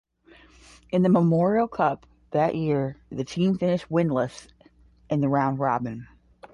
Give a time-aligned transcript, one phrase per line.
[0.89, 4.47] In the Memorial Cup that year, the team finished winless
[5.11, 6.07] in the round-robin.